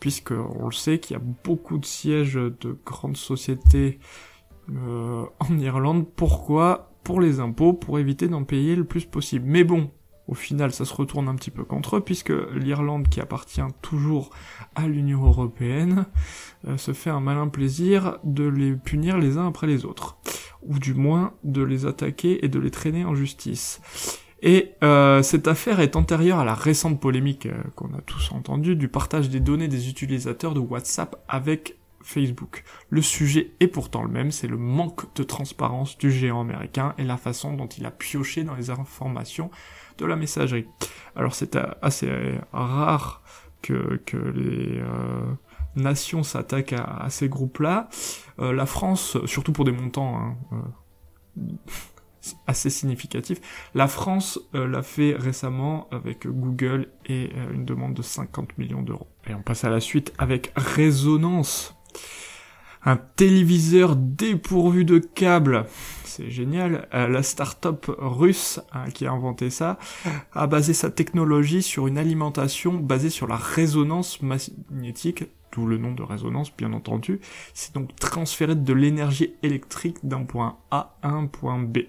puisque 0.00 0.32
on 0.32 0.66
le 0.66 0.72
sait 0.72 0.98
qu'il 0.98 1.14
y 1.14 1.16
a 1.16 1.22
beaucoup 1.44 1.78
de 1.78 1.86
sièges 1.86 2.34
de 2.34 2.78
grandes 2.84 3.16
sociétés 3.16 4.00
euh, 4.70 5.24
en 5.38 5.58
Irlande. 5.58 6.06
Pourquoi? 6.16 6.90
Pour 7.04 7.20
les 7.20 7.38
impôts, 7.38 7.72
pour 7.72 8.00
éviter 8.00 8.26
d'en 8.26 8.42
payer 8.42 8.74
le 8.74 8.84
plus 8.84 9.04
possible. 9.04 9.46
Mais 9.46 9.62
bon, 9.62 9.92
au 10.28 10.34
final, 10.34 10.72
ça 10.72 10.84
se 10.84 10.94
retourne 10.94 11.28
un 11.28 11.34
petit 11.36 11.50
peu 11.50 11.64
contre 11.64 11.96
eux, 11.96 12.00
puisque 12.00 12.32
l'Irlande, 12.54 13.08
qui 13.08 13.20
appartient 13.20 13.60
toujours 13.80 14.30
à 14.74 14.88
l'Union 14.88 15.24
européenne, 15.24 16.06
euh, 16.66 16.76
se 16.76 16.92
fait 16.92 17.10
un 17.10 17.20
malin 17.20 17.48
plaisir 17.48 18.18
de 18.24 18.44
les 18.44 18.72
punir 18.72 19.18
les 19.18 19.38
uns 19.38 19.46
après 19.46 19.66
les 19.66 19.84
autres, 19.84 20.16
ou 20.62 20.78
du 20.78 20.94
moins 20.94 21.32
de 21.44 21.62
les 21.62 21.86
attaquer 21.86 22.44
et 22.44 22.48
de 22.48 22.58
les 22.58 22.70
traîner 22.70 23.04
en 23.04 23.14
justice. 23.14 23.80
Et 24.42 24.72
euh, 24.82 25.22
cette 25.22 25.48
affaire 25.48 25.80
est 25.80 25.96
antérieure 25.96 26.40
à 26.40 26.44
la 26.44 26.54
récente 26.54 27.00
polémique 27.00 27.46
euh, 27.46 27.62
qu'on 27.74 27.94
a 27.94 28.00
tous 28.04 28.32
entendue 28.32 28.76
du 28.76 28.88
partage 28.88 29.30
des 29.30 29.40
données 29.40 29.68
des 29.68 29.88
utilisateurs 29.88 30.54
de 30.54 30.60
WhatsApp 30.60 31.24
avec 31.28 31.78
Facebook. 32.02 32.62
Le 32.88 33.02
sujet 33.02 33.52
est 33.60 33.66
pourtant 33.66 34.02
le 34.02 34.08
même, 34.08 34.30
c'est 34.30 34.46
le 34.46 34.56
manque 34.56 35.12
de 35.16 35.22
transparence 35.22 35.98
du 35.98 36.12
géant 36.12 36.42
américain 36.42 36.94
et 36.98 37.04
la 37.04 37.16
façon 37.16 37.54
dont 37.54 37.66
il 37.66 37.84
a 37.86 37.90
pioché 37.90 38.44
dans 38.44 38.54
les 38.54 38.70
informations 38.70 39.50
de 39.98 40.06
la 40.06 40.16
messagerie. 40.16 40.66
Alors 41.14 41.34
c'est 41.34 41.56
assez 41.82 42.10
rare 42.52 43.22
que, 43.62 44.00
que 44.06 44.16
les 44.16 44.78
euh, 44.78 45.32
nations 45.74 46.22
s'attaquent 46.22 46.74
à, 46.74 47.06
ces 47.10 47.28
groupes-là. 47.28 47.88
Euh, 48.38 48.52
la 48.52 48.66
France, 48.66 49.18
surtout 49.26 49.52
pour 49.52 49.64
des 49.64 49.72
montants 49.72 50.18
hein, 50.18 50.36
euh, 50.52 51.42
assez 52.46 52.70
significatifs, 52.70 53.40
la 53.74 53.86
France 53.86 54.40
l'a 54.52 54.82
fait 54.82 55.14
récemment 55.16 55.88
avec 55.92 56.26
Google 56.26 56.88
et 57.04 57.30
une 57.54 57.64
demande 57.64 57.94
de 57.94 58.02
50 58.02 58.58
millions 58.58 58.82
d'euros. 58.82 59.06
Et 59.28 59.34
on 59.34 59.42
passe 59.42 59.62
à 59.62 59.70
la 59.70 59.78
suite 59.78 60.12
avec 60.18 60.52
Résonance. 60.56 61.76
Un 62.86 62.96
téléviseur 62.96 63.96
dépourvu 63.96 64.84
de 64.84 64.98
câbles 64.98 65.66
c'est 66.16 66.30
génial. 66.30 66.88
Euh, 66.94 67.08
la 67.08 67.22
start-up 67.22 67.90
russe 67.98 68.60
hein, 68.72 68.90
qui 68.90 69.06
a 69.06 69.12
inventé 69.12 69.50
ça 69.50 69.78
a 70.32 70.46
basé 70.46 70.72
sa 70.72 70.90
technologie 70.90 71.62
sur 71.62 71.86
une 71.86 71.98
alimentation 71.98 72.72
basée 72.72 73.10
sur 73.10 73.26
la 73.26 73.36
résonance 73.36 74.22
magnétique, 74.22 75.24
d'où 75.52 75.66
le 75.66 75.76
nom 75.76 75.92
de 75.92 76.02
résonance 76.02 76.56
bien 76.56 76.72
entendu. 76.72 77.20
C'est 77.52 77.74
donc 77.74 77.94
transférer 77.96 78.54
de 78.54 78.72
l'énergie 78.72 79.34
électrique 79.42 79.98
d'un 80.04 80.24
point 80.24 80.56
A 80.70 80.96
à 81.02 81.10
un 81.10 81.26
point 81.26 81.58
B. 81.58 81.80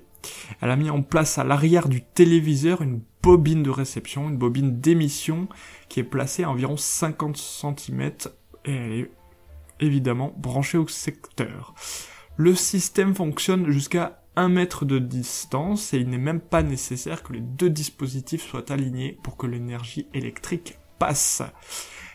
Elle 0.59 0.71
a 0.71 0.75
mis 0.75 0.89
en 0.89 1.03
place 1.03 1.37
à 1.37 1.45
l'arrière 1.45 1.87
du 1.87 2.01
téléviseur 2.01 2.81
une 2.81 2.99
bobine 3.23 3.63
de 3.63 3.69
réception, 3.69 4.27
une 4.27 4.37
bobine 4.37 4.81
d'émission 4.81 5.47
qui 5.87 6.01
est 6.01 6.03
placée 6.03 6.43
à 6.43 6.49
environ 6.49 6.75
50 6.75 7.37
cm 7.37 8.11
et 8.65 8.73
elle 8.73 8.91
est 8.91 9.11
évidemment 9.79 10.33
branchée 10.37 10.77
au 10.77 10.87
secteur. 10.87 11.73
Le 12.35 12.53
système 12.55 13.15
fonctionne 13.15 13.69
jusqu'à 13.71 14.23
1 14.35 14.49
mètre 14.49 14.85
de 14.85 14.99
distance 14.99 15.93
et 15.93 15.97
il 15.97 16.09
n'est 16.09 16.17
même 16.17 16.39
pas 16.39 16.61
nécessaire 16.61 17.23
que 17.23 17.33
les 17.33 17.41
deux 17.41 17.69
dispositifs 17.69 18.47
soient 18.47 18.71
alignés 18.71 19.17
pour 19.23 19.37
que 19.37 19.47
l'énergie 19.47 20.07
électrique 20.13 20.77
passe. 20.99 21.41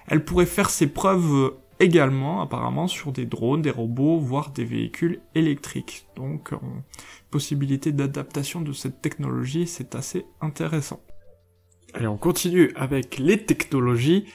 Elle 0.07 0.25
pourrait 0.25 0.47
faire 0.47 0.71
ses 0.71 0.87
preuves 0.87 1.55
également 1.81 2.41
apparemment 2.41 2.87
sur 2.87 3.11
des 3.11 3.27
drones, 3.27 3.63
des 3.63 3.71
robots, 3.71 4.19
voire 4.19 4.51
des 4.51 4.65
véhicules 4.65 5.21
électriques. 5.35 6.07
Donc 6.15 6.53
possibilité 7.31 7.91
d'adaptation 7.91 8.61
de 8.61 8.73
cette 8.73 9.03
technologie, 9.03 9.67
c'est 9.67 9.97
assez 9.97 10.25
intéressant. 10.41 11.01
Allez, 11.95 12.07
on 12.07 12.17
continue 12.17 12.73
avec 12.77 13.19
les 13.19 13.45
technologies 13.45 14.27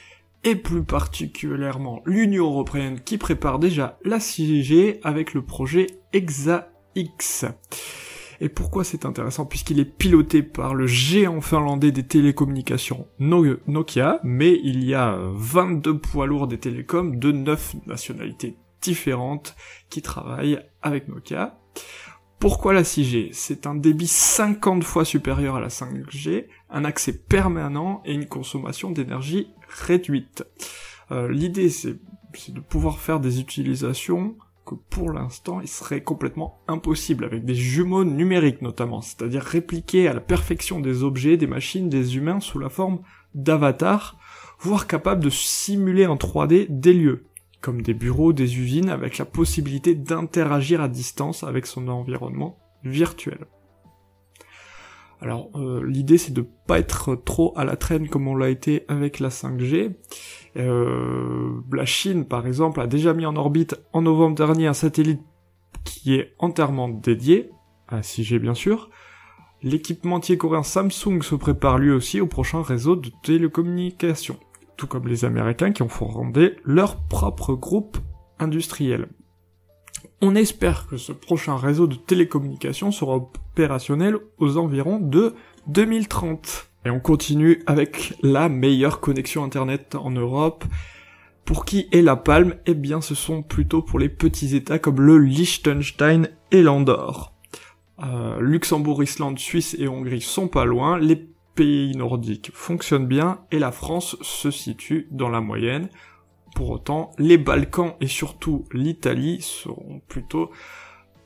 et 0.44 0.56
plus 0.56 0.84
particulièrement 0.84 2.02
l'Union 2.06 2.46
européenne 2.46 3.00
qui 3.00 3.18
prépare 3.18 3.58
déjà 3.58 3.98
la 4.04 4.18
6G 4.18 5.00
avec 5.02 5.34
le 5.34 5.42
projet 5.42 5.86
EXA-X. 6.12 7.46
Et 8.40 8.48
pourquoi 8.48 8.84
c'est 8.84 9.04
intéressant? 9.04 9.46
Puisqu'il 9.46 9.80
est 9.80 9.84
piloté 9.84 10.42
par 10.42 10.74
le 10.74 10.86
géant 10.86 11.40
finlandais 11.40 11.90
des 11.90 12.06
télécommunications 12.06 13.08
Nokia, 13.18 14.20
mais 14.22 14.60
il 14.62 14.84
y 14.84 14.94
a 14.94 15.18
22 15.34 15.98
poids 15.98 16.26
lourds 16.26 16.46
des 16.46 16.58
télécoms 16.58 17.18
de 17.18 17.32
9 17.32 17.86
nationalités 17.86 18.56
différentes 18.80 19.56
qui 19.90 20.02
travaillent 20.02 20.60
avec 20.82 21.08
Nokia. 21.08 21.58
Pourquoi 22.38 22.72
la 22.72 22.82
6G 22.82 23.30
C'est 23.32 23.66
un 23.66 23.74
débit 23.74 24.06
50 24.06 24.84
fois 24.84 25.04
supérieur 25.04 25.56
à 25.56 25.60
la 25.60 25.68
5G, 25.68 26.46
un 26.70 26.84
accès 26.84 27.12
permanent 27.12 28.02
et 28.04 28.12
une 28.12 28.26
consommation 28.26 28.90
d'énergie 28.90 29.48
réduite. 29.68 30.44
Euh, 31.10 31.30
l'idée 31.30 31.70
c'est 31.70 31.98
de 32.48 32.60
pouvoir 32.60 32.98
faire 32.98 33.20
des 33.20 33.40
utilisations 33.40 34.36
que 34.66 34.74
pour 34.74 35.10
l'instant 35.12 35.60
il 35.60 35.68
serait 35.68 36.02
complètement 36.02 36.60
impossible 36.68 37.24
avec 37.24 37.44
des 37.44 37.54
jumeaux 37.54 38.04
numériques 38.04 38.62
notamment, 38.62 39.00
c'est-à-dire 39.00 39.42
répliquer 39.42 40.08
à 40.08 40.14
la 40.14 40.20
perfection 40.20 40.80
des 40.80 41.02
objets, 41.02 41.36
des 41.36 41.46
machines, 41.46 41.88
des 41.88 42.16
humains 42.16 42.40
sous 42.40 42.58
la 42.58 42.68
forme 42.68 43.00
d'avatars, 43.34 44.18
voire 44.60 44.86
capable 44.86 45.24
de 45.24 45.30
simuler 45.30 46.06
en 46.06 46.16
3D 46.16 46.66
des 46.68 46.92
lieux 46.92 47.24
comme 47.60 47.82
des 47.82 47.94
bureaux, 47.94 48.32
des 48.32 48.58
usines, 48.58 48.88
avec 48.88 49.18
la 49.18 49.24
possibilité 49.24 49.94
d'interagir 49.94 50.80
à 50.80 50.88
distance 50.88 51.42
avec 51.42 51.66
son 51.66 51.88
environnement 51.88 52.58
virtuel. 52.84 53.46
Alors 55.20 55.50
euh, 55.56 55.84
l'idée 55.84 56.18
c'est 56.18 56.32
de 56.32 56.46
pas 56.66 56.78
être 56.78 57.16
trop 57.16 57.52
à 57.56 57.64
la 57.64 57.76
traîne 57.76 58.08
comme 58.08 58.28
on 58.28 58.36
l'a 58.36 58.50
été 58.50 58.84
avec 58.88 59.20
la 59.20 59.28
5G. 59.28 59.92
Euh, 60.56 61.60
la 61.72 61.84
Chine 61.84 62.24
par 62.24 62.46
exemple 62.46 62.80
a 62.80 62.86
déjà 62.86 63.14
mis 63.14 63.26
en 63.26 63.36
orbite 63.36 63.76
en 63.92 64.02
novembre 64.02 64.36
dernier 64.36 64.66
un 64.66 64.74
satellite 64.74 65.20
qui 65.84 66.14
est 66.14 66.34
entièrement 66.38 66.88
dédié 66.88 67.50
à 67.88 68.00
6G 68.00 68.38
bien 68.38 68.54
sûr. 68.54 68.90
L'équipementier 69.62 70.38
coréen 70.38 70.62
Samsung 70.62 71.22
se 71.22 71.34
prépare 71.34 71.78
lui 71.78 71.90
aussi 71.90 72.20
au 72.20 72.28
prochain 72.28 72.62
réseau 72.62 72.94
de 72.94 73.10
télécommunications 73.22 74.38
tout 74.78 74.86
comme 74.86 75.08
les 75.08 75.26
Américains 75.26 75.72
qui 75.72 75.82
ont 75.82 75.88
fondé 75.88 76.56
leur 76.64 76.96
propre 77.08 77.52
groupe 77.52 77.98
industriel. 78.38 79.08
On 80.20 80.34
espère 80.34 80.86
que 80.86 80.96
ce 80.96 81.12
prochain 81.12 81.56
réseau 81.56 81.86
de 81.86 81.94
télécommunications 81.94 82.90
sera 82.90 83.16
opérationnel 83.16 84.16
aux 84.38 84.56
environs 84.56 84.98
de 84.98 85.34
2030. 85.68 86.68
Et 86.84 86.90
on 86.90 87.00
continue 87.00 87.62
avec 87.66 88.14
la 88.22 88.48
meilleure 88.48 89.00
connexion 89.00 89.44
internet 89.44 89.94
en 89.94 90.10
Europe. 90.10 90.64
Pour 91.44 91.64
qui 91.64 91.88
est 91.92 92.02
la 92.02 92.16
palme? 92.16 92.56
Eh 92.66 92.74
bien 92.74 93.00
ce 93.00 93.14
sont 93.14 93.42
plutôt 93.42 93.82
pour 93.82 93.98
les 93.98 94.08
petits 94.08 94.54
états 94.54 94.78
comme 94.78 95.00
le 95.00 95.18
Liechtenstein 95.18 96.28
et 96.50 96.62
l'Andorre. 96.62 97.32
Euh, 98.02 98.40
Luxembourg, 98.40 99.02
Islande, 99.02 99.38
Suisse 99.38 99.76
et 99.78 99.88
Hongrie 99.88 100.20
sont 100.20 100.48
pas 100.48 100.64
loin. 100.64 100.98
Les 100.98 101.26
pays 101.54 101.96
nordiques 101.96 102.50
fonctionnent 102.54 103.06
bien 103.06 103.40
et 103.50 103.58
la 103.58 103.72
France 103.72 104.16
se 104.20 104.50
situe 104.50 105.08
dans 105.10 105.28
la 105.28 105.40
moyenne. 105.40 105.88
Pour 106.58 106.70
autant, 106.70 107.12
les 107.18 107.38
Balkans 107.38 107.94
et 108.00 108.08
surtout 108.08 108.64
l'Italie 108.72 109.40
seront 109.42 110.00
plutôt 110.08 110.50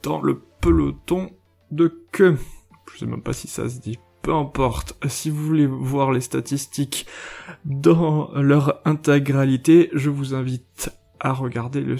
dans 0.02 0.20
le 0.20 0.42
peloton 0.60 1.30
de 1.70 1.88
queue. 2.12 2.36
Je 2.92 2.98
sais 2.98 3.06
même 3.06 3.22
pas 3.22 3.32
si 3.32 3.48
ça 3.48 3.66
se 3.70 3.80
dit. 3.80 3.98
Peu 4.20 4.34
importe, 4.34 4.94
si 5.08 5.30
vous 5.30 5.42
voulez 5.42 5.66
voir 5.66 6.12
les 6.12 6.20
statistiques 6.20 7.06
dans 7.64 8.30
leur 8.34 8.82
intégralité, 8.84 9.88
je 9.94 10.10
vous 10.10 10.34
invite 10.34 10.92
à 11.18 11.32
regarder 11.32 11.80
le, 11.80 11.96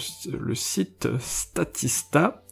site 0.55 1.09
Statista 1.19 2.45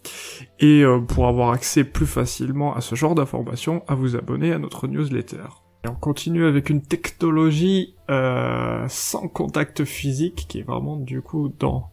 et 0.60 0.82
euh, 0.82 0.98
pour 0.98 1.28
avoir 1.28 1.50
accès 1.50 1.84
plus 1.84 2.06
facilement 2.06 2.74
à 2.74 2.80
ce 2.80 2.94
genre 2.94 3.14
d'informations, 3.14 3.84
à 3.86 3.94
vous 3.94 4.16
abonner 4.16 4.50
à 4.50 4.58
notre 4.58 4.86
newsletter. 4.86 5.44
Et 5.84 5.88
on 5.88 5.94
continue 5.94 6.44
avec 6.44 6.68
une 6.68 6.82
technologie 6.82 7.94
euh, 8.10 8.84
sans 8.88 9.28
contact 9.28 9.84
physique 9.84 10.46
qui 10.48 10.58
est 10.58 10.62
vraiment 10.62 10.96
du 10.96 11.22
coup 11.22 11.52
dans 11.58 11.90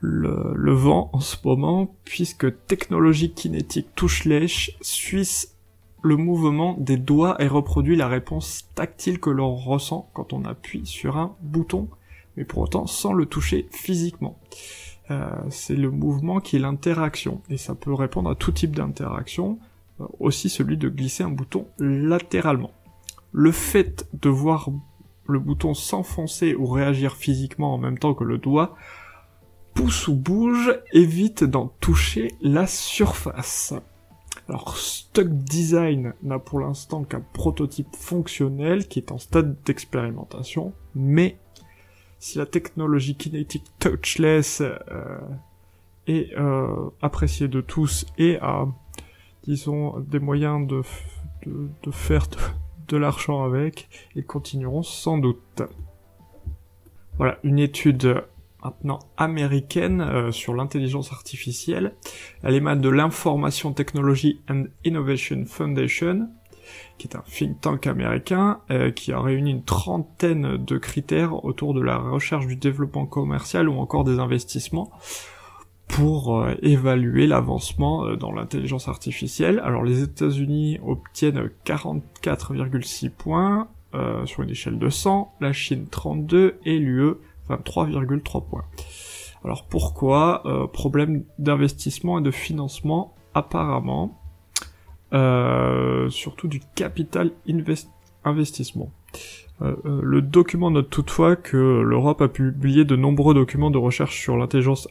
le, 0.00 0.72
vent 0.72 1.10
en 1.12 1.20
ce 1.20 1.36
moment, 1.44 1.94
puisque 2.04 2.66
technologie 2.66 3.32
kinétique 3.32 3.88
touche-lèche 3.96 4.76
suisse 4.80 5.56
le 6.02 6.16
mouvement 6.16 6.76
des 6.78 6.96
doigts 6.96 7.34
et 7.42 7.48
reproduit 7.48 7.96
la 7.96 8.06
réponse 8.06 8.68
tactile 8.76 9.18
que 9.18 9.30
l'on 9.30 9.56
ressent 9.56 10.08
quand 10.14 10.32
on 10.32 10.44
appuie 10.44 10.86
sur 10.86 11.16
un 11.16 11.34
bouton, 11.40 11.88
mais 12.36 12.44
pour 12.44 12.62
autant 12.62 12.86
sans 12.86 13.12
le 13.12 13.26
toucher 13.26 13.66
physiquement. 13.72 14.38
Euh, 15.10 15.28
c'est 15.50 15.74
le 15.74 15.90
mouvement 15.90 16.38
qui 16.38 16.56
est 16.56 16.60
l'interaction, 16.60 17.40
et 17.50 17.56
ça 17.56 17.74
peut 17.74 17.92
répondre 17.92 18.30
à 18.30 18.36
tout 18.36 18.52
type 18.52 18.76
d'interaction, 18.76 19.58
euh, 20.00 20.04
aussi 20.20 20.48
celui 20.48 20.76
de 20.76 20.88
glisser 20.88 21.24
un 21.24 21.30
bouton 21.30 21.66
latéralement 21.80 22.70
le 23.32 23.52
fait 23.52 24.08
de 24.12 24.28
voir 24.28 24.70
le 25.26 25.38
bouton 25.38 25.74
s'enfoncer 25.74 26.54
ou 26.54 26.66
réagir 26.66 27.16
physiquement 27.16 27.74
en 27.74 27.78
même 27.78 27.98
temps 27.98 28.14
que 28.14 28.24
le 28.24 28.38
doigt 28.38 28.76
pousse 29.74 30.08
ou 30.08 30.16
bouge 30.16 30.74
évite 30.92 31.44
d'en 31.44 31.68
toucher 31.80 32.34
la 32.40 32.66
surface. 32.66 33.74
Alors 34.48 34.76
Stuck 34.76 35.28
Design 35.28 36.14
n'a 36.22 36.38
pour 36.38 36.60
l'instant 36.60 37.04
qu'un 37.04 37.20
prototype 37.20 37.94
fonctionnel 37.94 38.88
qui 38.88 38.98
est 38.98 39.12
en 39.12 39.18
stade 39.18 39.56
d'expérimentation, 39.64 40.72
mais 40.94 41.38
si 42.18 42.38
la 42.38 42.46
technologie 42.46 43.14
Kinetic 43.14 43.64
Touchless 43.78 44.62
euh, 44.62 45.20
est 46.06 46.34
euh, 46.36 46.90
appréciée 47.02 47.48
de 47.48 47.60
tous 47.60 48.06
et 48.16 48.38
a, 48.40 48.66
disons, 49.44 50.00
des 50.00 50.18
moyens 50.18 50.66
de, 50.66 50.82
de, 51.46 51.68
de 51.82 51.90
faire 51.90 52.26
l'argent 52.96 53.44
avec, 53.44 53.88
ils 54.14 54.24
continueront 54.24 54.82
sans 54.82 55.18
doute. 55.18 55.62
Voilà, 57.18 57.38
une 57.42 57.58
étude 57.58 58.22
maintenant 58.62 58.98
américaine 59.16 60.00
euh, 60.00 60.32
sur 60.32 60.54
l'intelligence 60.54 61.12
artificielle. 61.12 61.94
Elle 62.42 62.54
émane 62.54 62.80
de 62.80 62.88
l'Information 62.88 63.72
Technology 63.72 64.40
and 64.48 64.64
Innovation 64.84 65.44
Foundation, 65.46 66.28
qui 66.98 67.08
est 67.08 67.16
un 67.16 67.22
think 67.22 67.60
tank 67.60 67.86
américain 67.86 68.60
euh, 68.70 68.90
qui 68.90 69.12
a 69.12 69.20
réuni 69.20 69.50
une 69.50 69.64
trentaine 69.64 70.56
de 70.56 70.78
critères 70.78 71.44
autour 71.44 71.74
de 71.74 71.80
la 71.80 71.98
recherche 71.98 72.46
du 72.46 72.56
développement 72.56 73.06
commercial 73.06 73.68
ou 73.68 73.78
encore 73.78 74.04
des 74.04 74.18
investissements 74.18 74.90
pour 75.88 76.38
euh, 76.38 76.54
évaluer 76.62 77.26
l'avancement 77.26 78.06
euh, 78.06 78.16
dans 78.16 78.32
l'intelligence 78.32 78.88
artificielle. 78.88 79.60
Alors 79.64 79.82
les 79.82 80.02
États-Unis 80.02 80.78
obtiennent 80.86 81.50
44,6 81.64 83.10
points 83.10 83.68
euh, 83.94 84.24
sur 84.26 84.42
une 84.42 84.50
échelle 84.50 84.78
de 84.78 84.88
100, 84.88 85.34
la 85.40 85.52
Chine 85.52 85.86
32 85.90 86.58
et 86.64 86.78
l'UE 86.78 87.14
23,3 87.48 88.46
points. 88.46 88.64
Alors 89.44 89.64
pourquoi? 89.64 90.42
Problème 90.72 91.24
d'investissement 91.38 92.18
et 92.18 92.22
de 92.22 92.32
financement 92.32 93.14
apparemment, 93.34 94.20
surtout 95.12 96.48
du 96.48 96.60
capital 96.74 97.30
investissement. 98.24 98.90
le 99.60 100.20
document 100.20 100.72
note 100.72 100.90
toutefois 100.90 101.36
que 101.36 101.56
l'Europe 101.56 102.20
a 102.20 102.28
publié 102.28 102.84
de 102.84 102.96
nombreux 102.96 103.32
documents 103.32 103.70
de 103.70 103.78
recherche 103.78 104.20
sur 104.20 104.36
l'intelligence 104.36 104.88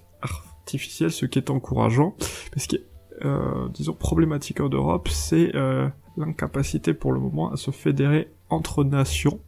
artificielle 0.68 1.12
ce 1.12 1.26
qui 1.26 1.40
est 1.40 1.50
encourageant. 1.50 2.16
Mais 2.54 2.62
ce 2.62 2.68
qui 2.68 2.76
est, 2.76 2.86
euh, 3.24 3.70
disons, 3.70 3.94
problématique 3.94 4.60
en 4.60 4.70
Europe, 4.70 5.08
c'est 5.08 5.56
euh, 5.56 5.88
l'incapacité 6.18 6.94
pour 6.94 7.14
le 7.14 7.20
moment 7.20 7.52
à 7.52 7.58
se 7.58 7.72
fédérer 7.72 8.30
entre 8.50 8.84
nations 8.84 9.40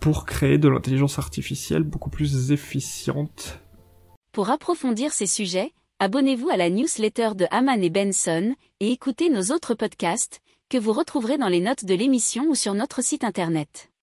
pour 0.00 0.26
créer 0.26 0.58
de 0.58 0.68
l'intelligence 0.68 1.18
artificielle 1.18 1.84
beaucoup 1.84 2.10
plus 2.10 2.50
efficiente. 2.50 3.60
Pour 4.32 4.50
approfondir 4.50 5.12
ces 5.12 5.26
sujets, 5.26 5.72
abonnez-vous 6.00 6.50
à 6.50 6.56
la 6.56 6.68
newsletter 6.68 7.30
de 7.36 7.46
Haman 7.50 7.82
et 7.82 7.90
Benson 7.90 8.54
et 8.80 8.90
écoutez 8.90 9.30
nos 9.30 9.54
autres 9.54 9.74
podcasts 9.74 10.40
que 10.68 10.76
vous 10.76 10.92
retrouverez 10.92 11.38
dans 11.38 11.48
les 11.48 11.60
notes 11.60 11.84
de 11.84 11.94
l'émission 11.94 12.44
ou 12.48 12.54
sur 12.54 12.74
notre 12.74 13.02
site 13.02 13.22
internet. 13.22 13.93